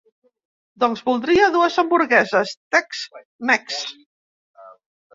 Doncs 0.83 1.03
voldria 1.09 1.51
dues 1.57 1.77
hamburgueses 1.83 2.57
Tex 2.79 3.05
Mex. 3.53 3.81